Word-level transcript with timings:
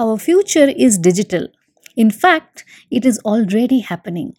Our 0.00 0.16
future 0.18 0.70
is 0.70 0.96
digital. 0.96 1.48
In 1.94 2.10
fact, 2.10 2.64
it 2.90 3.04
is 3.04 3.18
already 3.18 3.80
happening. 3.80 4.34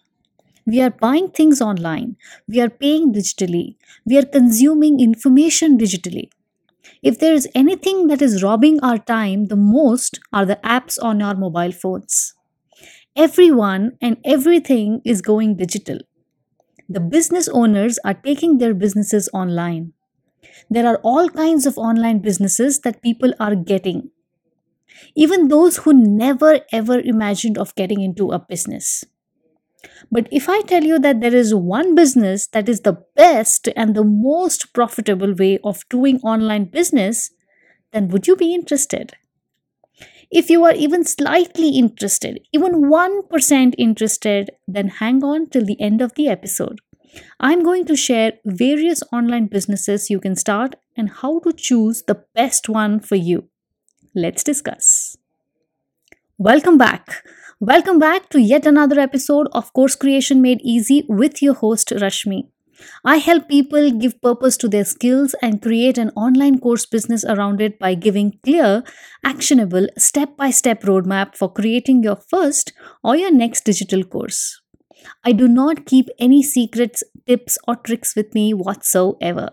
We 0.66 0.80
are 0.80 0.90
buying 0.90 1.30
things 1.30 1.60
online, 1.62 2.16
we 2.48 2.60
are 2.60 2.68
paying 2.68 3.12
digitally, 3.14 3.76
we 4.04 4.18
are 4.18 4.24
consuming 4.24 4.98
information 4.98 5.78
digitally. 5.78 6.30
If 7.02 7.20
there 7.20 7.32
is 7.32 7.48
anything 7.54 8.08
that 8.08 8.20
is 8.20 8.42
robbing 8.42 8.80
our 8.82 8.98
time 8.98 9.46
the 9.46 9.56
most 9.56 10.18
are 10.32 10.44
the 10.44 10.58
apps 10.64 10.98
on 11.00 11.22
our 11.22 11.36
mobile 11.36 11.72
phones. 11.72 12.34
Everyone 13.16 13.98
and 14.02 14.18
everything 14.24 15.00
is 15.04 15.22
going 15.22 15.56
digital. 15.56 15.98
The 16.88 17.00
business 17.00 17.48
owners 17.48 18.00
are 18.04 18.14
taking 18.14 18.58
their 18.58 18.74
businesses 18.74 19.28
online. 19.32 19.92
There 20.70 20.86
are 20.88 20.98
all 21.04 21.28
kinds 21.30 21.66
of 21.66 21.78
online 21.78 22.20
businesses 22.20 22.80
that 22.80 23.02
people 23.02 23.34
are 23.40 23.54
getting. 23.56 24.10
Even 25.14 25.48
those 25.48 25.78
who 25.78 25.92
never 25.92 26.60
ever 26.72 27.00
imagined 27.00 27.58
of 27.58 27.74
getting 27.74 28.00
into 28.00 28.30
a 28.30 28.38
business. 28.38 29.04
But 30.10 30.28
if 30.30 30.48
I 30.48 30.62
tell 30.62 30.84
you 30.84 30.98
that 31.00 31.20
there 31.20 31.34
is 31.34 31.54
one 31.54 31.94
business 31.94 32.46
that 32.48 32.68
is 32.68 32.80
the 32.80 33.04
best 33.16 33.68
and 33.76 33.94
the 33.94 34.04
most 34.04 34.72
profitable 34.72 35.34
way 35.34 35.58
of 35.64 35.88
doing 35.88 36.20
online 36.20 36.66
business, 36.66 37.30
then 37.92 38.08
would 38.08 38.26
you 38.26 38.36
be 38.36 38.54
interested? 38.54 39.14
If 40.30 40.48
you 40.48 40.64
are 40.64 40.74
even 40.74 41.04
slightly 41.04 41.70
interested, 41.76 42.40
even 42.52 42.84
1% 42.84 43.74
interested, 43.76 44.50
then 44.66 44.88
hang 44.88 45.22
on 45.22 45.50
till 45.50 45.64
the 45.64 45.78
end 45.80 46.00
of 46.00 46.14
the 46.14 46.28
episode. 46.28 46.80
I'm 47.38 47.62
going 47.62 47.84
to 47.86 47.96
share 47.96 48.32
various 48.46 49.02
online 49.12 49.48
businesses 49.48 50.08
you 50.08 50.18
can 50.20 50.36
start 50.36 50.76
and 50.96 51.10
how 51.10 51.40
to 51.40 51.52
choose 51.52 52.04
the 52.06 52.24
best 52.34 52.70
one 52.70 53.00
for 53.00 53.16
you. 53.16 53.48
Let's 54.14 54.44
discuss. 54.44 55.16
Welcome 56.36 56.76
back. 56.76 57.24
Welcome 57.60 57.98
back 57.98 58.28
to 58.30 58.40
yet 58.40 58.66
another 58.66 59.00
episode 59.00 59.48
of 59.52 59.72
Course 59.72 59.96
Creation 59.96 60.42
Made 60.42 60.60
Easy 60.62 61.06
with 61.08 61.40
your 61.40 61.54
host 61.54 61.88
Rashmi. 61.88 62.48
I 63.06 63.16
help 63.16 63.48
people 63.48 63.90
give 63.90 64.20
purpose 64.20 64.58
to 64.58 64.68
their 64.68 64.84
skills 64.84 65.34
and 65.40 65.62
create 65.62 65.96
an 65.96 66.10
online 66.10 66.58
course 66.58 66.84
business 66.84 67.24
around 67.24 67.62
it 67.62 67.78
by 67.78 67.94
giving 67.94 68.38
clear, 68.44 68.82
actionable, 69.24 69.86
step 69.96 70.36
by 70.36 70.50
step 70.50 70.82
roadmap 70.82 71.34
for 71.34 71.50
creating 71.50 72.02
your 72.02 72.16
first 72.16 72.74
or 73.02 73.16
your 73.16 73.30
next 73.30 73.64
digital 73.64 74.04
course. 74.04 74.60
I 75.24 75.32
do 75.32 75.48
not 75.48 75.86
keep 75.86 76.08
any 76.18 76.42
secrets, 76.42 77.02
tips, 77.26 77.56
or 77.66 77.76
tricks 77.76 78.14
with 78.14 78.34
me 78.34 78.52
whatsoever. 78.52 79.52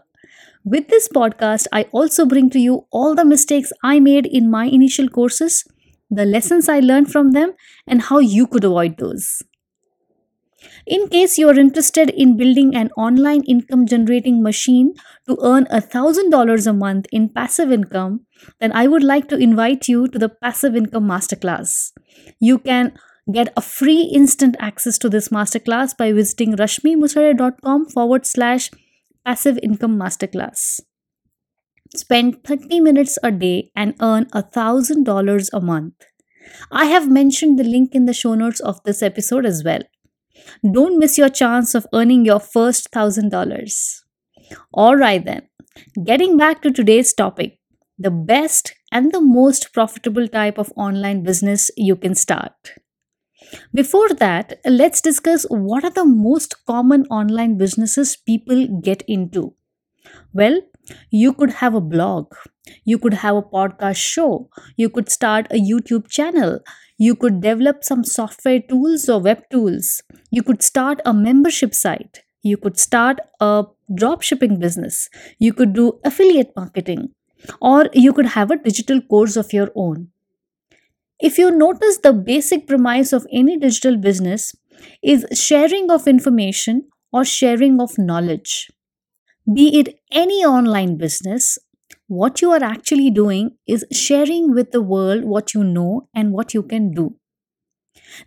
With 0.64 0.88
this 0.90 1.08
podcast, 1.08 1.68
I 1.72 1.84
also 1.92 2.26
bring 2.26 2.50
to 2.52 2.60
you 2.60 2.86
all 2.92 3.16
the 3.16 3.26
mistakes 3.26 3.72
I 3.84 4.00
made 4.00 4.26
in 4.26 4.52
my 4.52 4.66
initial 4.66 5.08
courses 5.08 5.66
the 6.10 6.26
lessons 6.26 6.68
I 6.68 6.80
learned 6.80 7.12
from 7.12 7.32
them, 7.32 7.54
and 7.88 8.02
how 8.02 8.20
you 8.20 8.48
could 8.48 8.64
avoid 8.64 8.98
those. 8.98 9.44
In 10.86 11.08
case 11.08 11.38
you 11.38 11.48
are 11.48 11.58
interested 11.58 12.10
in 12.10 12.36
building 12.36 12.76
an 12.76 12.90
online 12.98 13.44
income 13.44 13.86
generating 13.86 14.44
machine 14.44 14.94
to 15.28 15.38
earn 15.42 15.66
$1,000 15.66 16.68
a 16.68 16.74
month 16.74 17.06
in 17.12 17.30
passive 17.30 17.72
income, 17.72 18.26
then 18.60 18.72
I 18.74 18.88
would 18.88 19.04
like 19.04 19.30
to 19.30 19.38
invite 19.38 19.88
you 19.88 20.08
to 20.10 20.20
the 20.20 20.28
Passive 20.28 20.76
Income 20.76 21.08
Masterclass. 21.08 21.92
You 22.40 22.58
can 22.58 22.94
get 23.32 23.54
a 23.56 23.62
free 23.62 24.02
instant 24.02 24.58
access 24.60 24.98
to 24.98 25.10
this 25.10 25.30
masterclass 25.30 25.96
by 25.96 26.12
visiting 26.12 26.56
rashmimusare.com 26.56 27.86
forward 27.86 28.26
slash 28.26 28.72
passive 29.25 29.59
income 29.62 29.98
masterclass. 29.98 30.80
Spend 31.95 32.44
30 32.44 32.80
minutes 32.80 33.17
a 33.23 33.31
day 33.31 33.72
and 33.75 33.95
earn 34.02 34.25
$1,000 34.25 35.50
a 35.53 35.59
month. 35.59 35.94
I 36.72 36.86
have 36.86 37.09
mentioned 37.09 37.58
the 37.58 37.64
link 37.64 37.94
in 37.94 38.06
the 38.06 38.14
show 38.14 38.36
notes 38.36 38.59
of 38.59 38.81
this 38.84 39.02
episode 39.02 39.45
as 39.45 39.64
well. 39.64 39.81
Don't 40.72 41.00
miss 41.00 41.17
your 41.17 41.30
chance 41.30 41.75
of 41.75 41.88
earning 41.94 42.25
your 42.25 42.40
first 42.40 42.92
$1,000. 42.92 44.02
Alright 44.75 45.25
then, 45.25 45.47
getting 46.03 46.38
back 46.38 46.62
to 46.62 46.72
today's 46.72 47.13
topic 47.13 47.59
the 48.00 48.09
best 48.09 48.74
and 48.94 49.12
the 49.12 49.19
most 49.19 49.74
profitable 49.74 50.28
type 50.28 50.57
of 50.57 50.72
online 50.78 51.22
business 51.22 51.69
you 51.75 51.97
can 51.97 52.16
start. 52.16 52.53
Before 53.74 54.10
that, 54.10 54.60
let's 54.66 55.02
discuss 55.02 55.44
what 55.50 55.84
are 55.84 55.92
the 55.92 56.06
most 56.06 56.66
common 56.66 57.06
online 57.08 57.58
businesses 57.58 58.16
people 58.16 58.68
get 58.82 59.04
into. 59.08 59.54
Well, 60.34 60.62
you 61.12 61.34
could 61.34 61.52
have 61.52 61.76
a 61.76 61.82
blog, 61.82 62.34
you 62.84 62.98
could 62.98 63.14
have 63.16 63.36
a 63.36 63.42
podcast 63.42 63.98
show, 63.98 64.50
you 64.76 64.90
could 64.90 65.10
start 65.10 65.48
a 65.52 65.60
YouTube 65.60 66.08
channel, 66.10 66.60
you 66.98 67.16
could 67.16 67.42
develop 67.42 67.84
some 67.84 68.04
software 68.04 68.60
tools 68.60 69.08
or 69.08 69.20
web 69.20 69.44
tools, 69.52 70.02
you 70.31 70.44
could 70.44 70.64
start 70.64 71.02
a 71.06 71.14
membership 71.14 71.74
site, 71.74 72.24
you 72.42 72.58
could 72.58 72.80
start 72.80 73.20
a 73.40 73.66
drop 73.94 74.22
shipping 74.22 74.60
business, 74.60 75.10
you 75.38 75.54
could 75.54 75.74
do 75.74 76.00
affiliate 76.04 76.56
marketing, 76.56 77.10
or 77.62 77.90
you 77.94 78.14
could 78.14 78.28
have 78.28 78.52
a 78.52 78.58
digital 78.58 79.02
course 79.02 79.36
of 79.36 79.54
your 79.54 79.72
own. 79.76 80.10
If 81.19 81.38
you 81.38 81.52
notice 81.52 81.97
the 81.97 82.13
basic 82.13 82.66
premise 82.68 83.12
of 83.12 83.28
any 83.31 83.57
digital 83.57 83.97
business 83.97 84.56
is 85.03 85.25
sharing 85.34 85.91
of 85.91 86.07
information 86.07 86.88
or 87.12 87.25
sharing 87.25 87.81
of 87.81 87.97
knowledge. 87.97 88.69
Be 89.53 89.80
it 89.80 90.00
any 90.12 90.46
online 90.46 90.97
business, 90.97 91.57
what 92.07 92.41
you 92.41 92.52
are 92.52 92.63
actually 92.63 93.12
doing 93.12 93.57
is 93.68 93.85
sharing 93.91 94.53
with 94.53 94.72
the 94.72 94.81
world 94.81 95.25
what 95.25 95.53
you 95.53 95.63
know 95.63 96.07
and 96.16 96.31
what 96.31 96.53
you 96.53 96.63
can 96.63 96.91
do. 96.91 97.16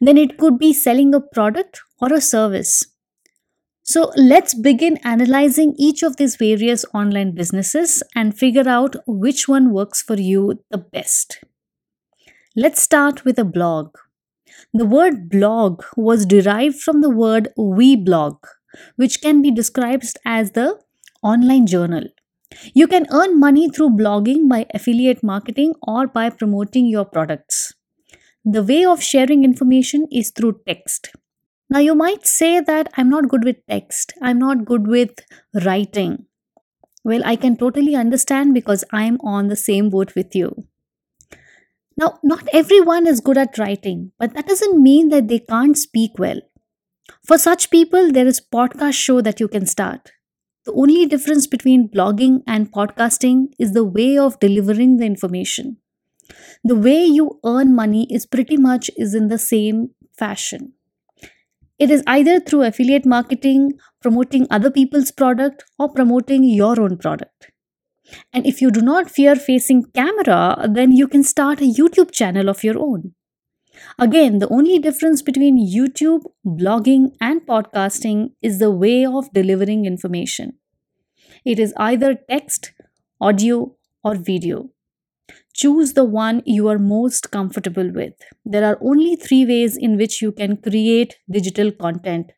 Then 0.01 0.19
it 0.19 0.37
could 0.37 0.59
be 0.59 0.73
selling 0.73 1.15
a 1.15 1.21
product 1.21 1.81
or 2.01 2.13
a 2.13 2.21
service. 2.21 2.85
So 3.83 4.13
let's 4.17 4.55
begin 4.55 4.99
analyzing 5.03 5.75
each 5.79 6.03
of 6.03 6.17
these 6.17 6.37
various 6.37 6.85
online 6.93 7.35
businesses 7.35 8.03
and 8.15 8.37
figure 8.39 8.69
out 8.69 8.97
which 9.07 9.49
one 9.49 9.73
works 9.73 10.03
for 10.03 10.17
you 10.17 10.63
the 10.71 10.79
best. 10.79 11.39
Let's 12.57 12.83
start 12.83 13.25
with 13.25 13.39
a 13.39 13.45
blog. 13.45 13.95
The 14.75 14.87
word 14.87 15.29
blog 15.29 15.83
was 15.97 16.27
derived 16.27 16.81
from 16.81 17.01
the 17.01 17.11
word 17.11 17.49
weblog, 17.59 18.39
which 18.97 19.21
can 19.21 19.43
be 19.43 19.51
described 19.51 20.17
as 20.25 20.53
the 20.53 20.79
online 21.23 21.67
journal. 21.67 22.05
You 22.75 22.87
can 22.87 23.07
earn 23.13 23.41
money 23.41 23.71
through 23.71 23.91
blogging 23.91 24.49
by 24.49 24.67
affiliate 24.75 25.23
marketing 25.23 25.75
or 25.83 26.07
by 26.07 26.31
promoting 26.31 26.87
your 26.87 27.05
products. 27.05 27.73
The 28.45 28.63
way 28.63 28.85
of 28.85 29.03
sharing 29.03 29.45
information 29.45 30.07
is 30.13 30.31
through 30.31 30.61
text. 30.67 31.11
Now, 31.71 31.81
you 31.81 31.95
might 31.95 32.27
say 32.27 32.61
that 32.61 32.89
I'm 32.97 33.11
not 33.11 33.29
good 33.29 33.45
with 33.45 33.67
text, 33.69 34.15
I'm 34.23 34.39
not 34.39 34.65
good 34.67 34.87
with 34.87 35.13
writing. 35.65 36.27
Well, 37.05 37.23
I 37.25 37.37
can 37.37 37.57
totally 37.57 37.97
understand 37.97 38.55
because 38.55 38.85
I'm 38.93 39.19
on 39.23 39.49
the 39.49 39.57
same 39.57 39.91
boat 39.91 40.15
with 40.17 40.35
you. 40.35 40.67
Now, 41.97 42.19
not 42.23 42.49
everyone 42.53 43.07
is 43.07 43.21
good 43.21 43.39
at 43.39 43.59
writing, 43.59 44.13
but 44.19 44.35
that 44.35 44.47
doesn't 44.47 44.83
mean 44.83 45.09
that 45.11 45.29
they 45.29 45.39
can't 45.41 45.77
speak 45.77 46.13
well. 46.19 46.41
For 47.25 47.39
such 47.39 47.71
people, 47.71 48.13
there 48.13 48.27
is 48.27 48.41
podcast 48.41 48.95
show 48.95 49.21
that 49.21 49.41
you 49.41 49.49
can 49.49 49.67
start. 49.67 50.13
The 50.65 50.73
only 50.73 51.07
difference 51.07 51.47
between 51.47 51.89
blogging 51.89 52.43
and 52.47 52.73
podcasting 52.73 53.49
is 53.59 53.73
the 53.73 53.85
way 53.85 54.17
of 54.19 54.39
delivering 54.41 54.99
the 54.99 55.07
information. 55.07 55.79
The 56.65 56.77
way 56.77 57.05
you 57.05 57.41
earn 57.45 57.75
money 57.75 58.07
is 58.11 58.27
pretty 58.27 58.57
much 58.57 58.91
is 58.97 59.15
in 59.15 59.29
the 59.29 59.39
same 59.39 59.91
fashion. 60.17 60.75
It 61.79 61.91
is 61.91 62.03
either 62.07 62.41
through 62.41 62.63
affiliate 62.63 63.05
marketing, 63.05 63.75
promoting 64.01 64.47
other 64.51 64.71
people's 64.71 65.11
product 65.11 65.65
or 65.79 65.93
promoting 65.93 66.45
your 66.45 66.81
own 66.81 66.97
product. 66.97 67.52
And 68.33 68.47
if 68.47 68.61
you 68.61 68.71
do 68.71 68.81
not 68.83 69.11
fear 69.11 69.37
facing 69.37 69.85
camera, 69.95 70.69
then 70.69 70.93
you 70.93 71.09
can 71.09 71.23
start 71.23 71.61
a 71.61 71.73
YouTube 71.73 72.13
channel 72.13 72.49
of 72.49 72.65
your 72.65 72.79
own. 72.79 73.15
Again, 73.99 74.39
the 74.39 74.49
only 74.49 74.79
difference 74.79 75.23
between 75.23 75.59
YouTube, 75.59 76.23
blogging, 76.47 77.15
and 77.21 77.47
podcasting 77.47 78.33
is 78.43 78.59
the 78.59 78.71
way 78.71 79.07
of 79.07 79.33
delivering 79.33 79.87
information. 79.87 80.55
It 81.45 81.59
is 81.59 81.75
either 81.77 82.15
text, 82.15 82.73
audio, 83.21 83.75
or 84.05 84.15
video. 84.17 84.71
Choose 85.55 85.93
the 85.93 86.05
one 86.05 86.43
you 86.45 86.69
are 86.69 86.79
most 86.79 87.31
comfortable 87.31 87.91
with. 87.93 88.15
There 88.45 88.65
are 88.65 88.79
only 88.81 89.17
three 89.17 89.45
ways 89.47 89.77
in 89.77 89.97
which 89.97 90.21
you 90.23 90.33
can 90.33 90.57
create 90.57 91.19
digital 91.31 91.71
content 91.71 92.33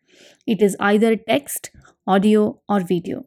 it 0.47 0.61
is 0.63 0.77
either 0.81 1.17
text, 1.17 1.71
audio, 2.07 2.61
or 2.69 2.81
video. 2.81 3.27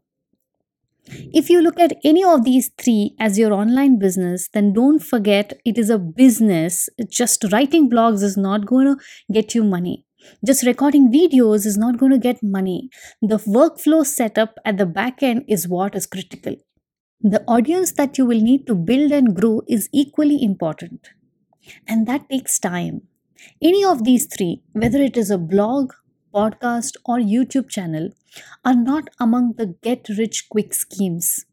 If 1.10 1.50
you 1.50 1.62
look 1.62 1.80
at 1.80 1.98
any 2.04 2.24
of 2.24 2.44
these 2.44 2.70
three 2.78 3.16
as 3.20 3.40
your 3.40 3.54
online 3.54 3.98
business, 3.98 4.50
then 4.54 4.74
don't 4.74 5.00
forget 5.00 5.54
it 5.66 5.78
is 5.78 5.90
a 5.90 5.98
business. 5.98 6.90
Just 7.10 7.46
writing 7.52 7.90
blogs 7.90 8.24
is 8.24 8.36
not 8.36 8.66
going 8.66 8.88
to 8.88 9.04
get 9.32 9.56
you 9.56 9.64
money. 9.64 10.06
Just 10.46 10.66
recording 10.66 11.12
videos 11.12 11.66
is 11.66 11.78
not 11.78 11.98
going 11.98 12.12
to 12.12 12.18
get 12.18 12.44
money. 12.44 12.90
The 13.22 13.38
workflow 13.38 14.06
setup 14.06 14.58
at 14.66 14.78
the 14.78 14.86
back 14.86 15.24
end 15.24 15.46
is 15.48 15.68
what 15.68 15.96
is 15.96 16.06
critical. 16.06 16.56
The 17.22 17.44
audience 17.48 17.94
that 17.94 18.18
you 18.18 18.26
will 18.26 18.42
need 18.42 18.68
to 18.68 18.76
build 18.76 19.12
and 19.12 19.36
grow 19.36 19.62
is 19.68 19.90
equally 19.94 20.44
important. 20.44 21.10
And 21.88 22.06
that 22.08 22.30
takes 22.30 22.60
time. 22.60 23.04
Any 23.62 23.86
of 23.86 24.04
these 24.04 24.26
three, 24.26 24.64
whether 24.74 25.00
it 25.02 25.16
is 25.16 25.32
a 25.32 25.38
blog, 25.38 25.94
podcast, 26.34 26.96
or 27.06 27.18
YouTube 27.20 27.70
channel, 27.70 28.10
are 28.66 28.76
not 28.76 29.10
among 29.20 29.54
the 29.54 29.76
get 29.82 30.08
rich 30.18 30.48
quick 30.50 30.74
schemes. 30.74 31.46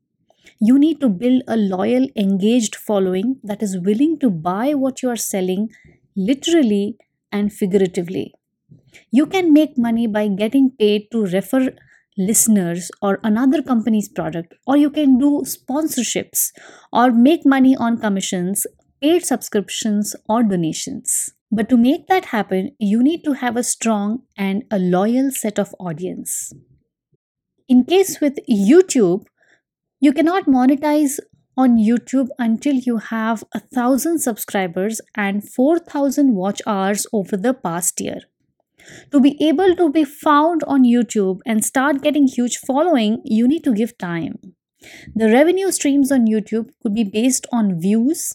You 0.60 0.78
need 0.78 1.00
to 1.00 1.08
build 1.08 1.42
a 1.48 1.56
loyal, 1.56 2.06
engaged 2.16 2.76
following 2.76 3.38
that 3.42 3.62
is 3.62 3.78
willing 3.78 4.18
to 4.20 4.30
buy 4.30 4.74
what 4.74 5.02
you 5.02 5.08
are 5.10 5.16
selling 5.16 5.70
literally 6.16 6.96
and 7.32 7.52
figuratively. 7.52 8.34
You 9.10 9.26
can 9.26 9.52
make 9.52 9.78
money 9.78 10.06
by 10.06 10.28
getting 10.28 10.70
paid 10.70 11.10
to 11.12 11.26
refer 11.26 11.74
listeners 12.16 12.90
or 13.02 13.18
another 13.24 13.62
company's 13.62 14.08
product, 14.08 14.54
or 14.66 14.76
you 14.76 14.90
can 14.90 15.18
do 15.18 15.42
sponsorships 15.44 16.52
or 16.92 17.10
make 17.10 17.44
money 17.44 17.76
on 17.76 17.98
commissions, 17.98 18.66
paid 19.02 19.24
subscriptions, 19.24 20.14
or 20.28 20.42
donations. 20.42 21.30
But 21.54 21.68
to 21.68 21.76
make 21.76 22.08
that 22.08 22.24
happen, 22.26 22.72
you 22.80 23.00
need 23.00 23.22
to 23.22 23.34
have 23.34 23.56
a 23.56 23.62
strong 23.62 24.22
and 24.36 24.64
a 24.72 24.78
loyal 24.80 25.30
set 25.30 25.56
of 25.56 25.72
audience. 25.78 26.52
In 27.68 27.84
case 27.84 28.20
with 28.20 28.40
YouTube, 28.50 29.26
you 30.00 30.12
cannot 30.12 30.46
monetize 30.46 31.20
on 31.56 31.76
YouTube 31.76 32.26
until 32.40 32.74
you 32.74 32.96
have 32.96 33.44
a 33.54 33.60
thousand 33.60 34.18
subscribers 34.18 35.00
and 35.14 35.48
4000 35.48 36.34
watch 36.34 36.60
hours 36.66 37.06
over 37.12 37.36
the 37.36 37.54
past 37.54 38.00
year. 38.00 38.22
To 39.12 39.20
be 39.20 39.36
able 39.40 39.76
to 39.76 39.90
be 39.90 40.02
found 40.02 40.64
on 40.64 40.82
YouTube 40.82 41.38
and 41.46 41.64
start 41.64 42.02
getting 42.02 42.26
huge 42.26 42.56
following, 42.56 43.22
you 43.24 43.46
need 43.46 43.62
to 43.62 43.72
give 43.72 43.96
time. 43.96 44.40
The 45.14 45.30
revenue 45.30 45.70
streams 45.70 46.10
on 46.10 46.26
YouTube 46.26 46.70
could 46.82 46.94
be 46.94 47.04
based 47.04 47.46
on 47.52 47.80
views, 47.80 48.34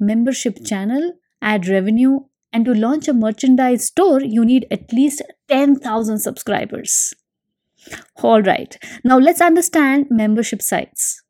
membership 0.00 0.64
channel, 0.64 1.12
ad 1.42 1.68
revenue, 1.68 2.20
and 2.54 2.64
to 2.64 2.72
launch 2.72 3.08
a 3.08 3.12
merchandise 3.12 3.86
store, 3.86 4.22
you 4.22 4.44
need 4.44 4.66
at 4.70 4.92
least 4.92 5.20
10,000 5.48 6.18
subscribers. 6.18 7.12
All 8.22 8.40
right, 8.40 8.78
now 9.04 9.18
let's 9.18 9.42
understand 9.42 10.06
membership 10.08 10.62
sites. 10.62 11.22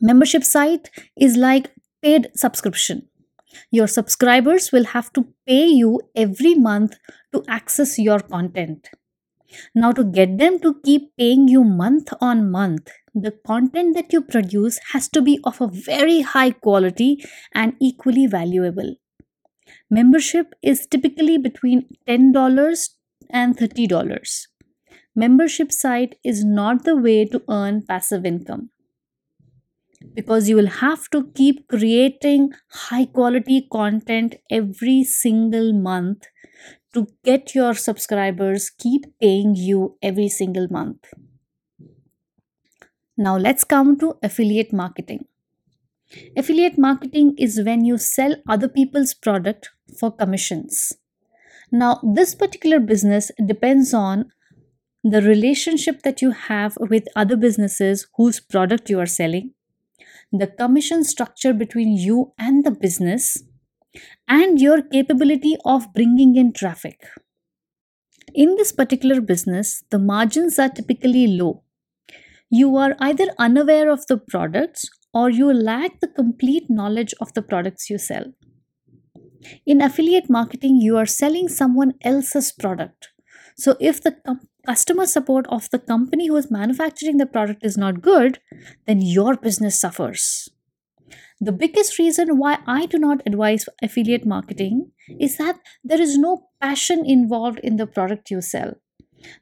Membership 0.00 0.44
site 0.44 0.90
is 1.16 1.36
like 1.36 1.70
paid 2.02 2.28
subscription. 2.34 3.08
Your 3.70 3.86
subscribers 3.86 4.72
will 4.72 4.84
have 4.86 5.12
to 5.12 5.28
pay 5.46 5.66
you 5.66 6.00
every 6.16 6.54
month 6.54 6.96
to 7.32 7.44
access 7.48 7.98
your 7.98 8.18
content. 8.18 8.88
Now, 9.74 9.92
to 9.92 10.02
get 10.02 10.38
them 10.38 10.58
to 10.60 10.80
keep 10.82 11.16
paying 11.16 11.46
you 11.46 11.62
month 11.62 12.08
on 12.20 12.50
month, 12.50 12.90
the 13.14 13.32
content 13.46 13.94
that 13.94 14.12
you 14.12 14.22
produce 14.22 14.80
has 14.92 15.08
to 15.10 15.20
be 15.20 15.38
of 15.44 15.60
a 15.60 15.68
very 15.68 16.22
high 16.22 16.50
quality 16.50 17.22
and 17.54 17.74
equally 17.78 18.26
valuable. 18.26 18.96
Membership 19.90 20.54
is 20.62 20.86
typically 20.86 21.38
between 21.38 21.86
$10 22.08 22.88
and 23.30 23.56
$30. 23.56 24.46
Membership 25.14 25.70
site 25.70 26.16
is 26.24 26.44
not 26.44 26.84
the 26.84 26.96
way 26.96 27.24
to 27.26 27.42
earn 27.48 27.82
passive 27.82 28.24
income. 28.24 28.70
Because 30.14 30.48
you 30.48 30.56
will 30.56 30.68
have 30.68 31.08
to 31.10 31.30
keep 31.34 31.68
creating 31.68 32.52
high 32.70 33.04
quality 33.04 33.68
content 33.70 34.34
every 34.50 35.04
single 35.04 35.72
month 35.72 36.26
to 36.94 37.06
get 37.24 37.54
your 37.54 37.74
subscribers 37.74 38.70
keep 38.70 39.04
paying 39.20 39.54
you 39.54 39.96
every 40.02 40.28
single 40.28 40.66
month. 40.70 41.06
Now 43.16 43.36
let's 43.36 43.64
come 43.64 43.98
to 44.00 44.16
affiliate 44.22 44.72
marketing 44.72 45.26
affiliate 46.36 46.78
marketing 46.78 47.34
is 47.38 47.62
when 47.62 47.84
you 47.84 47.96
sell 47.98 48.36
other 48.48 48.68
people's 48.68 49.14
product 49.14 49.70
for 49.98 50.10
commissions 50.10 50.92
now 51.70 52.00
this 52.14 52.34
particular 52.34 52.80
business 52.80 53.30
depends 53.46 53.94
on 53.94 54.30
the 55.04 55.22
relationship 55.22 56.02
that 56.02 56.22
you 56.22 56.30
have 56.30 56.76
with 56.80 57.08
other 57.16 57.36
businesses 57.36 58.06
whose 58.16 58.38
product 58.40 58.88
you 58.90 59.00
are 59.00 59.12
selling 59.14 59.52
the 60.32 60.46
commission 60.46 61.04
structure 61.04 61.52
between 61.52 61.94
you 61.94 62.32
and 62.38 62.64
the 62.64 62.70
business, 62.70 63.42
and 64.26 64.58
your 64.58 64.80
capability 64.80 65.56
of 65.66 65.92
bringing 65.92 66.36
in 66.36 66.54
traffic. 66.54 67.06
In 68.34 68.56
this 68.56 68.72
particular 68.72 69.20
business, 69.20 69.84
the 69.90 69.98
margins 69.98 70.58
are 70.58 70.70
typically 70.70 71.26
low. 71.26 71.62
You 72.48 72.76
are 72.76 72.96
either 72.98 73.26
unaware 73.38 73.90
of 73.90 74.06
the 74.06 74.16
products 74.16 74.88
or 75.14 75.30
you 75.30 75.52
lack 75.52 76.00
the 76.00 76.08
complete 76.08 76.70
knowledge 76.70 77.14
of 77.20 77.32
the 77.34 77.42
products 77.42 77.90
you 77.90 77.98
sell. 77.98 78.32
In 79.66 79.80
affiliate 79.80 80.30
marketing, 80.30 80.80
you 80.80 80.96
are 80.96 81.06
selling 81.06 81.48
someone 81.48 81.94
else's 82.02 82.52
product. 82.52 83.08
So, 83.56 83.76
if 83.80 84.02
the 84.02 84.12
com- 84.12 84.48
customer 84.66 85.06
support 85.06 85.46
of 85.48 85.68
the 85.70 85.78
company 85.78 86.28
who 86.28 86.36
is 86.36 86.50
manufacturing 86.50 87.16
the 87.16 87.26
product 87.26 87.64
is 87.64 87.76
not 87.76 88.00
good, 88.00 88.38
then 88.86 89.02
your 89.02 89.36
business 89.36 89.80
suffers. 89.80 90.48
The 91.40 91.52
biggest 91.52 91.98
reason 91.98 92.38
why 92.38 92.58
I 92.66 92.86
do 92.86 92.98
not 92.98 93.20
advise 93.26 93.68
affiliate 93.82 94.24
marketing 94.24 94.92
is 95.18 95.38
that 95.38 95.58
there 95.82 96.00
is 96.00 96.16
no 96.16 96.48
passion 96.60 97.04
involved 97.04 97.58
in 97.64 97.76
the 97.76 97.86
product 97.86 98.30
you 98.30 98.40
sell. 98.40 98.74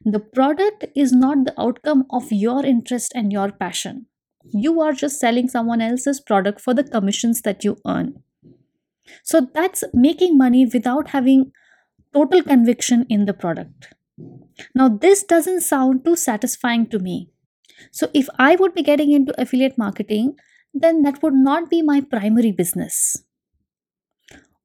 The 0.03 0.19
product 0.19 0.85
is 0.95 1.11
not 1.11 1.45
the 1.45 1.59
outcome 1.61 2.05
of 2.09 2.31
your 2.31 2.65
interest 2.65 3.11
and 3.15 3.31
your 3.31 3.51
passion. 3.51 4.07
You 4.49 4.81
are 4.81 4.93
just 4.93 5.19
selling 5.19 5.47
someone 5.47 5.81
else's 5.81 6.19
product 6.19 6.61
for 6.61 6.73
the 6.73 6.83
commissions 6.83 7.41
that 7.41 7.63
you 7.63 7.77
earn. 7.87 8.23
So 9.23 9.47
that's 9.53 9.83
making 9.93 10.37
money 10.37 10.65
without 10.65 11.09
having 11.09 11.51
total 12.13 12.43
conviction 12.43 13.05
in 13.09 13.25
the 13.25 13.33
product. 13.33 13.93
Now, 14.75 14.89
this 14.89 15.23
doesn't 15.23 15.61
sound 15.61 16.05
too 16.05 16.15
satisfying 16.15 16.87
to 16.87 16.99
me. 16.99 17.29
So, 17.91 18.09
if 18.13 18.27
I 18.37 18.55
would 18.55 18.75
be 18.75 18.83
getting 18.83 19.11
into 19.11 19.39
affiliate 19.41 19.77
marketing, 19.77 20.35
then 20.73 21.01
that 21.01 21.23
would 21.23 21.33
not 21.33 21.69
be 21.69 21.81
my 21.81 22.01
primary 22.01 22.51
business. 22.51 23.23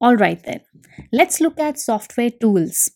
All 0.00 0.16
right, 0.16 0.42
then, 0.44 0.60
let's 1.12 1.40
look 1.40 1.58
at 1.58 1.78
software 1.78 2.30
tools. 2.30 2.90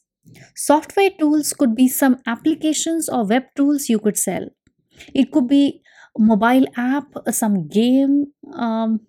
Software 0.54 1.10
tools 1.18 1.52
could 1.52 1.74
be 1.74 1.88
some 1.88 2.18
applications 2.26 3.08
or 3.08 3.24
web 3.24 3.44
tools 3.56 3.88
you 3.88 3.98
could 3.98 4.18
sell. 4.18 4.48
It 5.14 5.32
could 5.32 5.48
be 5.48 5.82
mobile 6.18 6.66
app, 6.76 7.06
some 7.30 7.68
game, 7.68 8.26
um, 8.52 9.00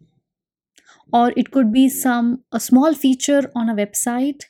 or 1.13 1.33
it 1.36 1.51
could 1.51 1.71
be 1.71 1.89
some 1.89 2.44
a 2.51 2.59
small 2.59 2.94
feature 2.94 3.51
on 3.56 3.69
a 3.69 3.75
website 3.75 4.44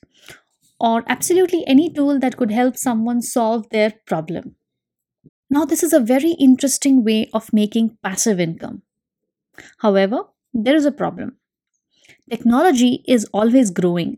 or 0.80 1.04
absolutely 1.08 1.64
any 1.68 1.90
tool 1.92 2.20
that 2.20 2.38
could 2.38 2.52
help 2.52 2.76
someone 2.76 3.22
solve 3.22 3.70
their 3.70 3.94
problem. 4.08 4.56
Now, 5.50 5.66
this 5.66 5.84
is 5.84 5.94
a 5.94 6.00
very 6.00 6.32
interesting 6.32 7.04
way 7.04 7.30
of 7.34 7.54
making 7.54 7.98
passive 8.04 8.40
income. 8.40 8.84
However, 9.80 10.24
there 10.54 10.76
is 10.76 10.86
a 10.86 10.92
problem. 10.92 11.38
Technology 12.30 13.04
is 13.08 13.26
always 13.34 13.70
growing, 13.70 14.18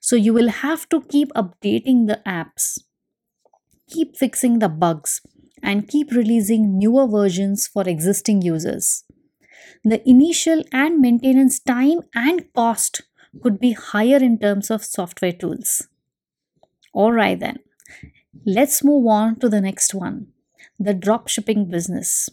so 0.00 0.16
you 0.16 0.32
will 0.32 0.48
have 0.48 0.88
to 0.88 1.02
keep 1.02 1.28
updating 1.34 2.06
the 2.06 2.20
apps, 2.26 2.78
keep 3.88 4.16
fixing 4.16 4.58
the 4.58 4.68
bugs, 4.68 5.20
and 5.62 5.88
keep 5.88 6.10
releasing 6.12 6.78
newer 6.78 7.06
versions 7.06 7.66
for 7.66 7.88
existing 7.88 8.42
users. 8.42 9.04
The 9.84 10.06
initial 10.08 10.62
and 10.72 11.00
maintenance 11.00 11.58
time 11.58 12.00
and 12.14 12.52
cost 12.54 13.02
could 13.42 13.58
be 13.58 13.72
higher 13.72 14.16
in 14.16 14.38
terms 14.38 14.70
of 14.70 14.84
software 14.84 15.32
tools. 15.32 15.88
All 16.92 17.12
right, 17.12 17.38
then. 17.38 17.58
Let's 18.44 18.84
move 18.84 19.06
on 19.06 19.38
to 19.40 19.48
the 19.48 19.60
next 19.60 19.94
one 19.94 20.28
the 20.78 20.94
dropshipping 20.94 21.70
business. 21.70 22.30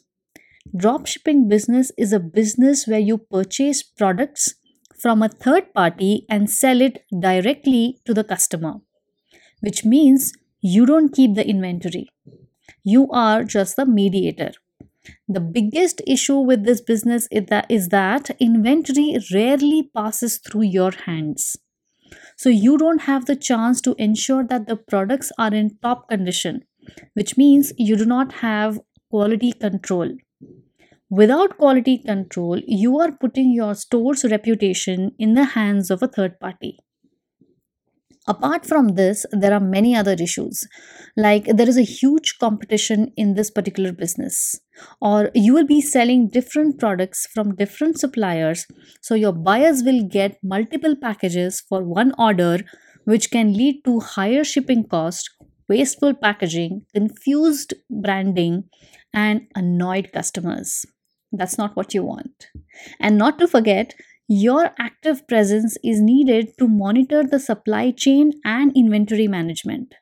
Dropshipping 0.76 1.50
business 1.50 1.92
is 1.98 2.14
a 2.14 2.20
business 2.20 2.88
where 2.88 3.00
you 3.00 3.18
purchase 3.18 3.84
products 3.84 4.56
from 5.02 5.22
a 5.22 5.30
third 5.30 5.74
party 5.74 6.26
and 6.30 6.50
sell 6.50 6.82
it 6.82 7.04
directly 7.20 8.00
to 8.06 8.14
the 8.14 8.24
customer, 8.24 8.76
which 9.60 9.84
means 9.84 10.32
you 10.62 10.86
don't 10.86 11.14
keep 11.14 11.36
the 11.36 11.48
inventory. 11.48 12.10
You 12.84 13.10
are 13.12 13.44
just 13.44 13.76
the 13.76 13.86
mediator. 13.86 14.52
The 15.28 15.40
biggest 15.40 16.02
issue 16.06 16.38
with 16.40 16.66
this 16.66 16.82
business 16.82 17.28
is 17.32 17.46
that, 17.48 17.66
is 17.70 17.90
that 17.90 18.30
inventory 18.40 19.18
rarely 19.34 19.90
passes 19.96 20.38
through 20.38 20.64
your 20.64 20.92
hands. 20.92 21.58
So 22.36 22.50
you 22.50 22.78
don't 22.78 23.02
have 23.02 23.26
the 23.26 23.36
chance 23.36 23.82
to 23.82 23.96
ensure 23.98 24.44
that 24.46 24.68
the 24.68 24.76
products 24.76 25.32
are 25.38 25.54
in 25.54 25.78
top 25.82 26.10
condition, 26.10 26.64
which 27.14 27.38
means 27.38 27.74
you 27.78 27.96
do 27.96 28.06
not 28.06 28.34
have 28.34 28.80
quality 29.10 29.52
control. 29.54 30.12
Without 31.10 31.58
quality 31.58 31.98
control, 31.98 32.62
you 32.66 33.00
are 33.00 33.12
putting 33.12 33.54
your 33.54 33.76
store's 33.76 34.24
reputation 34.26 35.14
in 35.18 35.34
the 35.34 35.46
hands 35.46 35.90
of 35.90 36.04
a 36.04 36.08
third 36.08 36.40
party. 36.40 36.80
Apart 38.28 38.66
from 38.66 38.90
this, 38.90 39.26
there 39.32 39.54
are 39.54 39.60
many 39.60 39.96
other 39.96 40.16
issues. 40.20 40.68
Like 41.16 41.46
there 41.46 41.68
is 41.68 41.78
a 41.78 41.82
huge 41.84 42.38
competition 42.40 43.14
in 43.16 43.36
this 43.36 43.50
particular 43.50 43.94
business, 43.94 44.60
or 45.02 45.32
you 45.34 45.54
will 45.54 45.66
be 45.66 45.80
selling 45.82 46.28
different 46.28 46.78
products 46.78 47.26
from 47.34 47.56
different 47.56 48.00
suppliers. 48.00 48.66
So 49.02 49.16
your 49.16 49.32
buyers 49.32 49.82
will 49.84 50.04
get 50.04 50.38
multiple 50.44 50.96
packages 50.96 51.62
for 51.62 51.84
one 51.84 52.14
order, 52.20 52.60
which 53.06 53.32
can 53.32 53.54
lead 53.54 53.84
to 53.86 54.02
higher 54.02 54.44
shipping 54.44 54.86
cost, 54.86 55.30
wasteful 55.70 56.14
packaging, 56.14 56.82
confused 56.94 57.74
branding, 57.90 58.66
and 59.14 59.48
annoyed 59.56 60.12
customers. 60.14 60.86
That's 61.32 61.58
not 61.58 61.76
what 61.76 61.94
you 61.94 62.04
want. 62.04 62.48
And 63.00 63.18
not 63.18 63.40
to 63.40 63.48
forget, 63.48 63.94
your 64.28 64.72
active 64.80 65.28
presence 65.28 65.78
is 65.84 66.02
needed 66.02 66.58
to 66.60 66.68
monitor 66.68 67.24
the 67.24 67.40
supply 67.40 67.92
chain 67.92 68.34
and 68.44 68.76
inventory 68.76 69.28
management. 69.28 69.96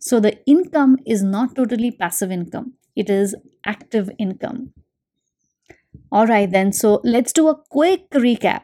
So 0.00 0.20
the 0.20 0.38
income 0.46 0.98
is 1.06 1.22
not 1.22 1.54
totally 1.56 1.90
passive 1.90 2.30
income, 2.30 2.74
it 2.96 3.10
is 3.10 3.34
active 3.66 4.10
income. 4.18 4.72
All 6.12 6.26
right, 6.26 6.50
then. 6.50 6.72
So 6.72 7.00
let's 7.04 7.32
do 7.32 7.48
a 7.48 7.60
quick 7.70 8.10
recap. 8.10 8.62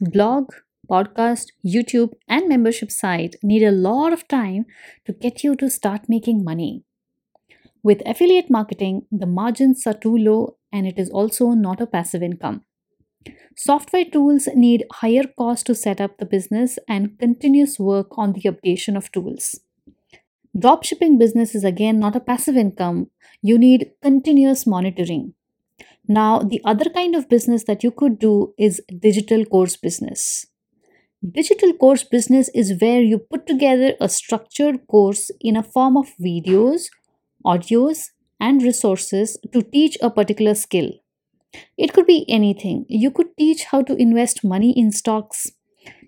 Blog, 0.00 0.52
podcast, 0.90 1.46
YouTube, 1.66 2.12
and 2.28 2.48
membership 2.48 2.90
site 2.90 3.36
need 3.42 3.62
a 3.62 3.70
lot 3.72 4.12
of 4.12 4.28
time 4.28 4.66
to 5.06 5.12
get 5.12 5.42
you 5.42 5.56
to 5.56 5.70
start 5.70 6.08
making 6.08 6.44
money. 6.44 6.84
With 7.82 8.02
affiliate 8.06 8.50
marketing, 8.50 9.06
the 9.10 9.26
margins 9.26 9.86
are 9.86 9.94
too 9.94 10.16
low 10.16 10.56
and 10.72 10.86
it 10.86 10.98
is 10.98 11.10
also 11.10 11.50
not 11.50 11.80
a 11.80 11.86
passive 11.86 12.22
income. 12.22 12.64
Software 13.56 14.04
tools 14.04 14.48
need 14.54 14.84
higher 14.92 15.24
cost 15.36 15.66
to 15.66 15.74
set 15.74 16.00
up 16.00 16.18
the 16.18 16.24
business 16.24 16.78
and 16.86 17.18
continuous 17.18 17.78
work 17.78 18.16
on 18.16 18.32
the 18.32 18.42
updation 18.42 18.96
of 18.96 19.10
tools. 19.10 19.60
Dropshipping 20.56 21.18
business 21.18 21.54
is 21.54 21.64
again 21.64 21.98
not 21.98 22.16
a 22.16 22.20
passive 22.20 22.56
income. 22.56 23.10
You 23.42 23.58
need 23.58 23.90
continuous 24.00 24.66
monitoring. 24.66 25.34
Now, 26.06 26.38
the 26.38 26.60
other 26.64 26.88
kind 26.88 27.14
of 27.14 27.28
business 27.28 27.64
that 27.64 27.84
you 27.84 27.90
could 27.90 28.18
do 28.18 28.54
is 28.58 28.80
digital 28.98 29.44
course 29.44 29.76
business. 29.76 30.46
Digital 31.28 31.72
course 31.72 32.04
business 32.04 32.48
is 32.54 32.80
where 32.80 33.02
you 33.02 33.18
put 33.18 33.46
together 33.46 33.94
a 34.00 34.08
structured 34.08 34.86
course 34.86 35.30
in 35.40 35.56
a 35.56 35.62
form 35.62 35.96
of 35.96 36.06
videos, 36.20 36.90
audios, 37.44 38.10
and 38.40 38.62
resources 38.62 39.36
to 39.52 39.62
teach 39.62 39.98
a 40.00 40.10
particular 40.10 40.54
skill. 40.54 40.92
It 41.78 41.92
could 41.94 42.06
be 42.06 42.26
anything. 42.28 42.84
You 42.88 43.10
could 43.10 43.36
teach 43.38 43.64
how 43.64 43.82
to 43.82 43.96
invest 43.96 44.44
money 44.44 44.72
in 44.78 44.92
stocks. 44.92 45.50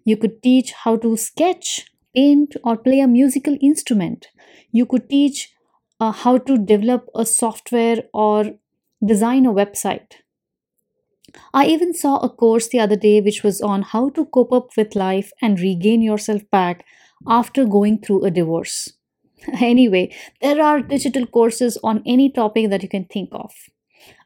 You 0.05 0.17
could 0.17 0.43
teach 0.43 0.73
how 0.73 0.97
to 0.99 1.17
sketch, 1.17 1.87
paint, 2.15 2.57
or 2.65 2.77
play 2.77 3.01
a 3.01 3.09
musical 3.09 3.57
instrument. 3.61 4.29
You 4.73 4.87
could 4.87 5.09
teach 5.11 5.53
uh, 6.01 6.13
how 6.13 6.39
to 6.39 6.59
develop 6.59 7.09
a 7.15 7.27
software 7.27 8.05
or 8.15 8.55
design 9.05 9.47
a 9.47 9.53
website. 9.53 10.13
I 11.55 11.67
even 11.67 11.95
saw 11.95 12.17
a 12.17 12.29
course 12.29 12.67
the 12.69 12.81
other 12.81 12.97
day 12.97 13.21
which 13.21 13.45
was 13.45 13.61
on 13.61 13.83
how 13.83 14.09
to 14.11 14.25
cope 14.27 14.53
up 14.53 14.77
with 14.77 14.97
life 14.97 15.31
and 15.41 15.61
regain 15.61 16.03
yourself 16.03 16.43
back 16.51 16.85
after 17.27 17.65
going 17.65 17.99
through 18.01 18.25
a 18.25 18.31
divorce. 18.33 18.93
Anyway, 19.61 20.15
there 20.43 20.61
are 20.61 20.81
digital 20.83 21.27
courses 21.27 21.79
on 21.85 22.03
any 22.05 22.31
topic 22.31 22.69
that 22.71 22.83
you 22.83 22.89
can 22.89 23.05
think 23.05 23.29
of. 23.33 23.53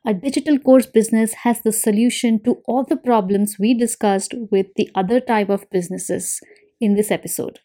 A 0.06 0.12
digital 0.12 0.58
course 0.58 0.84
business 0.84 1.32
has 1.44 1.62
the 1.62 1.72
solution 1.72 2.38
to 2.42 2.62
all 2.66 2.84
the 2.84 2.96
problems 2.96 3.56
we 3.58 3.72
discussed 3.72 4.34
with 4.50 4.66
the 4.76 4.90
other 4.94 5.18
type 5.18 5.48
of 5.48 5.70
businesses 5.70 6.40
in 6.78 6.94
this 6.94 7.10
episode. 7.10 7.60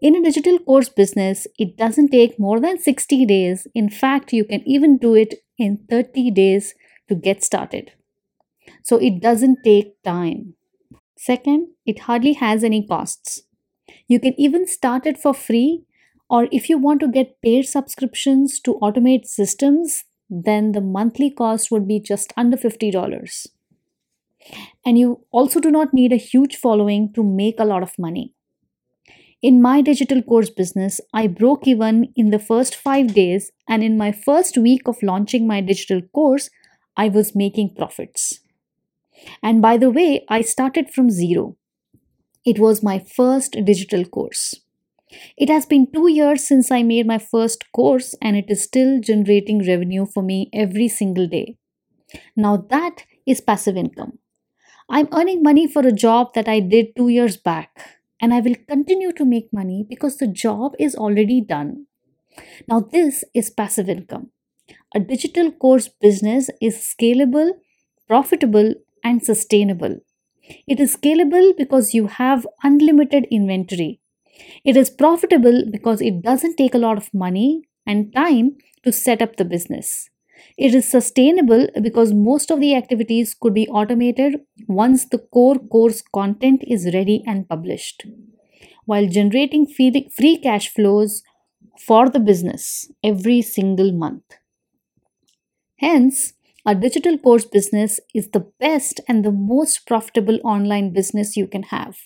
In 0.00 0.16
a 0.16 0.22
digital 0.22 0.58
course 0.58 0.88
business, 0.88 1.46
it 1.58 1.76
doesn't 1.76 2.08
take 2.08 2.40
more 2.40 2.60
than 2.60 2.78
60 2.78 3.26
days. 3.26 3.66
In 3.74 3.90
fact, 3.90 4.32
you 4.32 4.46
can 4.46 4.66
even 4.66 4.96
do 4.96 5.14
it 5.14 5.34
in 5.58 5.84
30 5.90 6.30
days 6.30 6.74
to 7.10 7.14
get 7.14 7.44
started. 7.44 7.92
So 8.82 8.96
it 8.96 9.20
doesn't 9.20 9.58
take 9.62 10.02
time. 10.02 10.54
Second, 11.18 11.68
it 11.84 12.00
hardly 12.00 12.32
has 12.32 12.64
any 12.64 12.86
costs. 12.86 13.42
You 14.08 14.18
can 14.18 14.32
even 14.40 14.66
start 14.66 15.04
it 15.04 15.18
for 15.18 15.34
free, 15.34 15.84
or 16.30 16.48
if 16.50 16.70
you 16.70 16.78
want 16.78 17.00
to 17.00 17.08
get 17.08 17.42
paid 17.42 17.66
subscriptions 17.66 18.60
to 18.60 18.78
automate 18.80 19.26
systems, 19.26 20.04
then 20.30 20.72
the 20.72 20.80
monthly 20.80 21.30
cost 21.30 21.70
would 21.70 21.86
be 21.88 22.00
just 22.00 22.32
under 22.36 22.56
$50. 22.56 23.48
And 24.86 24.98
you 24.98 25.24
also 25.30 25.60
do 25.60 25.70
not 25.70 25.92
need 25.92 26.12
a 26.12 26.16
huge 26.16 26.56
following 26.56 27.12
to 27.14 27.22
make 27.22 27.58
a 27.58 27.64
lot 27.64 27.82
of 27.82 27.98
money. 27.98 28.32
In 29.42 29.62
my 29.62 29.80
digital 29.80 30.22
course 30.22 30.50
business, 30.50 31.00
I 31.14 31.26
broke 31.26 31.66
even 31.66 32.12
in 32.14 32.30
the 32.30 32.38
first 32.38 32.76
five 32.76 33.14
days, 33.14 33.50
and 33.66 33.82
in 33.82 33.96
my 33.96 34.12
first 34.12 34.58
week 34.58 34.86
of 34.86 35.02
launching 35.02 35.46
my 35.46 35.60
digital 35.62 36.02
course, 36.14 36.50
I 36.96 37.08
was 37.08 37.34
making 37.34 37.74
profits. 37.74 38.40
And 39.42 39.62
by 39.62 39.76
the 39.78 39.90
way, 39.90 40.24
I 40.28 40.42
started 40.42 40.90
from 40.90 41.10
zero. 41.10 41.56
It 42.44 42.58
was 42.58 42.82
my 42.82 42.98
first 42.98 43.56
digital 43.64 44.04
course. 44.04 44.54
It 45.36 45.48
has 45.48 45.66
been 45.66 45.90
two 45.92 46.08
years 46.08 46.46
since 46.46 46.70
I 46.70 46.82
made 46.82 47.06
my 47.06 47.18
first 47.18 47.70
course 47.72 48.14
and 48.22 48.36
it 48.36 48.46
is 48.48 48.62
still 48.62 49.00
generating 49.00 49.66
revenue 49.66 50.06
for 50.06 50.22
me 50.22 50.48
every 50.52 50.88
single 50.88 51.26
day. 51.26 51.56
Now 52.36 52.56
that 52.70 53.04
is 53.26 53.40
passive 53.40 53.76
income. 53.76 54.18
I'm 54.90 55.08
earning 55.12 55.42
money 55.42 55.66
for 55.68 55.86
a 55.86 55.92
job 55.92 56.34
that 56.34 56.48
I 56.48 56.60
did 56.60 56.96
two 56.96 57.08
years 57.08 57.36
back 57.36 57.98
and 58.20 58.34
I 58.34 58.40
will 58.40 58.56
continue 58.68 59.12
to 59.12 59.24
make 59.24 59.52
money 59.52 59.86
because 59.88 60.18
the 60.18 60.26
job 60.26 60.74
is 60.78 60.94
already 60.96 61.40
done. 61.40 61.86
Now, 62.68 62.80
this 62.80 63.24
is 63.34 63.50
passive 63.50 63.88
income. 63.88 64.30
A 64.94 65.00
digital 65.00 65.50
course 65.52 65.88
business 65.88 66.50
is 66.60 66.76
scalable, 66.78 67.52
profitable, 68.08 68.74
and 69.04 69.24
sustainable. 69.24 69.98
It 70.66 70.80
is 70.80 70.96
scalable 70.96 71.56
because 71.56 71.94
you 71.94 72.08
have 72.08 72.46
unlimited 72.62 73.26
inventory. 73.30 74.00
It 74.64 74.76
is 74.76 74.90
profitable 74.90 75.64
because 75.70 76.00
it 76.00 76.22
doesn't 76.22 76.56
take 76.56 76.74
a 76.74 76.78
lot 76.78 76.96
of 76.96 77.12
money 77.14 77.62
and 77.86 78.12
time 78.14 78.56
to 78.84 78.92
set 78.92 79.22
up 79.22 79.36
the 79.36 79.44
business. 79.44 80.08
It 80.56 80.74
is 80.74 80.90
sustainable 80.90 81.68
because 81.82 82.14
most 82.14 82.50
of 82.50 82.60
the 82.60 82.74
activities 82.74 83.34
could 83.34 83.54
be 83.54 83.68
automated 83.68 84.40
once 84.68 85.04
the 85.04 85.18
core 85.18 85.58
course 85.58 86.02
content 86.02 86.62
is 86.66 86.92
ready 86.94 87.22
and 87.26 87.48
published, 87.48 88.06
while 88.86 89.06
generating 89.08 89.66
free 89.66 90.38
cash 90.42 90.68
flows 90.68 91.22
for 91.78 92.08
the 92.10 92.20
business 92.20 92.90
every 93.04 93.42
single 93.42 93.92
month. 93.92 94.24
Hence, 95.80 96.34
a 96.64 96.76
digital 96.76 97.18
course 97.18 97.44
business 97.44 97.98
is 98.14 98.28
the 98.30 98.52
best 98.60 99.00
and 99.08 99.24
the 99.24 99.32
most 99.32 99.84
profitable 99.84 100.38
online 100.44 100.92
business 100.92 101.36
you 101.36 101.48
can 101.48 101.64
have. 101.64 101.96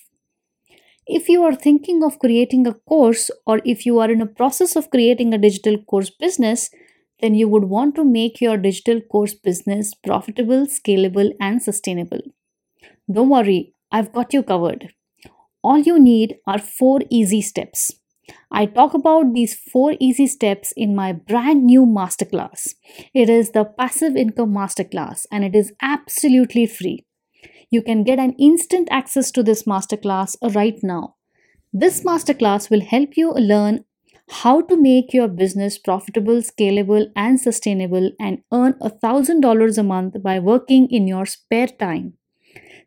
If 1.07 1.29
you 1.29 1.43
are 1.43 1.53
thinking 1.55 2.03
of 2.03 2.17
creating 2.17 2.65
a 2.65 2.73
course 2.73 3.29
or 3.45 3.61
if 3.63 3.85
you 3.85 3.99
are 3.99 4.09
in 4.09 4.21
a 4.21 4.25
process 4.25 4.75
of 4.75 4.89
creating 4.89 5.33
a 5.33 5.37
digital 5.37 5.77
course 5.77 6.09
business, 6.09 6.71
then 7.21 7.35
you 7.35 7.47
would 7.47 7.65
want 7.65 7.95
to 7.95 8.03
make 8.03 8.41
your 8.41 8.57
digital 8.57 9.01
course 9.01 9.35
business 9.35 9.93
profitable, 9.93 10.65
scalable, 10.65 11.31
and 11.39 11.61
sustainable. 11.61 12.21
Don't 13.11 13.29
worry, 13.29 13.73
I've 13.91 14.11
got 14.11 14.33
you 14.33 14.41
covered. 14.41 14.93
All 15.63 15.77
you 15.77 15.99
need 15.99 16.37
are 16.47 16.59
four 16.59 17.01
easy 17.11 17.41
steps. 17.41 17.91
I 18.51 18.65
talk 18.65 18.95
about 18.95 19.33
these 19.33 19.53
four 19.53 19.93
easy 19.99 20.25
steps 20.25 20.73
in 20.75 20.95
my 20.95 21.13
brand 21.13 21.65
new 21.65 21.85
masterclass. 21.85 22.73
It 23.13 23.29
is 23.29 23.51
the 23.51 23.65
Passive 23.65 24.15
Income 24.15 24.53
Masterclass 24.53 25.27
and 25.31 25.43
it 25.43 25.55
is 25.55 25.71
absolutely 25.83 26.65
free 26.65 27.05
you 27.69 27.81
can 27.81 28.03
get 28.03 28.19
an 28.19 28.33
instant 28.33 28.87
access 28.91 29.31
to 29.31 29.43
this 29.43 29.63
masterclass 29.63 30.35
right 30.55 30.77
now. 30.83 31.15
This 31.73 32.03
masterclass 32.03 32.69
will 32.69 32.81
help 32.81 33.17
you 33.17 33.33
learn 33.33 33.83
how 34.29 34.61
to 34.61 34.75
make 34.81 35.13
your 35.13 35.27
business 35.27 35.77
profitable, 35.77 36.41
scalable, 36.41 37.07
and 37.15 37.39
sustainable 37.39 38.11
and 38.19 38.39
earn 38.51 38.73
$1,000 38.81 39.77
a 39.77 39.83
month 39.83 40.23
by 40.23 40.39
working 40.39 40.87
in 40.89 41.07
your 41.07 41.25
spare 41.25 41.67
time. 41.67 42.13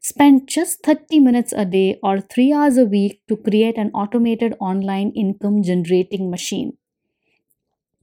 Spend 0.00 0.48
just 0.48 0.82
30 0.84 1.20
minutes 1.20 1.52
a 1.52 1.64
day 1.64 1.98
or 2.02 2.20
3 2.20 2.52
hours 2.52 2.76
a 2.76 2.84
week 2.84 3.20
to 3.28 3.36
create 3.36 3.76
an 3.76 3.90
automated 3.92 4.54
online 4.60 5.12
income 5.14 5.62
generating 5.62 6.30
machine. 6.30 6.76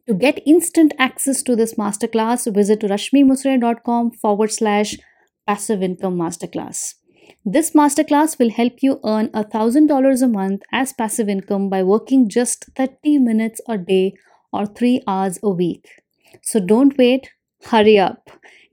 To 0.08 0.14
get 0.14 0.44
instant 0.46 0.94
access 1.00 1.42
to 1.44 1.56
this 1.56 1.74
masterclass, 1.76 2.54
visit 2.54 2.82
rashmimusre.com 2.82 4.12
forward 4.12 4.52
slash 4.52 4.98
Passive 5.48 5.84
Income 5.84 6.18
Masterclass. 6.18 6.96
This 7.46 7.72
masterclass 7.72 8.40
will 8.40 8.50
help 8.50 8.82
you 8.82 9.00
earn 9.06 9.28
$1,000 9.30 10.22
a 10.22 10.28
month 10.28 10.64
as 10.72 10.94
passive 10.94 11.30
income 11.30 11.70
by 11.70 11.84
working 11.84 12.28
just 12.28 12.66
30 12.76 13.20
minutes 13.20 13.62
a 13.68 13.78
day 13.78 14.14
or 14.52 14.66
3 14.66 15.02
hours 15.08 15.38
a 15.44 15.52
week. 15.52 15.88
So 16.42 16.60
don't 16.60 16.98
wait, 16.98 17.30
hurry 17.66 18.00
up. 18.00 18.30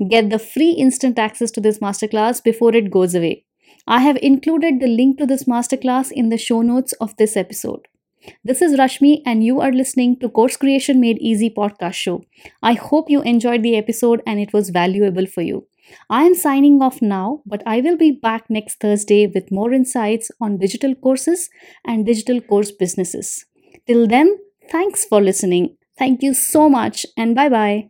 Get 0.09 0.31
the 0.31 0.38
free 0.38 0.71
instant 0.71 1.19
access 1.19 1.50
to 1.52 1.61
this 1.61 1.79
masterclass 1.79 2.43
before 2.43 2.75
it 2.75 2.91
goes 2.91 3.14
away. 3.14 3.45
I 3.87 4.00
have 4.00 4.17
included 4.23 4.81
the 4.81 4.87
link 4.87 5.19
to 5.19 5.26
this 5.26 5.45
masterclass 5.45 6.11
in 6.11 6.31
the 6.31 6.38
show 6.38 6.62
notes 6.62 6.93
of 6.95 7.17
this 7.17 7.37
episode. 7.37 7.88
This 8.45 8.62
is 8.62 8.79
Rashmi, 8.79 9.21
and 9.26 9.45
you 9.45 9.61
are 9.61 9.73
listening 9.73 10.19
to 10.21 10.29
Course 10.29 10.57
Creation 10.57 11.00
Made 11.00 11.19
Easy 11.19 11.50
podcast 11.50 11.95
show. 11.95 12.23
I 12.62 12.75
hope 12.75 13.11
you 13.11 13.21
enjoyed 13.23 13.62
the 13.62 13.76
episode 13.76 14.23
and 14.26 14.41
it 14.41 14.52
was 14.52 14.71
valuable 14.71 15.26
for 15.26 15.43
you. 15.43 15.67
I 16.11 16.25
am 16.25 16.35
signing 16.35 16.81
off 16.83 17.01
now, 17.03 17.43
but 17.47 17.63
I 17.67 17.81
will 17.81 17.97
be 17.97 18.11
back 18.11 18.49
next 18.49 18.81
Thursday 18.81 19.27
with 19.27 19.51
more 19.51 19.73
insights 19.73 20.31
on 20.41 20.59
digital 20.59 20.95
courses 20.95 21.49
and 21.85 22.07
digital 22.07 22.41
course 22.41 22.71
businesses. 22.71 23.45
Till 23.87 24.07
then, 24.07 24.39
thanks 24.71 25.05
for 25.05 25.21
listening. 25.21 25.77
Thank 25.99 26.23
you 26.23 26.35
so 26.35 26.69
much, 26.69 27.07
and 27.17 27.35
bye 27.35 27.49
bye. 27.49 27.89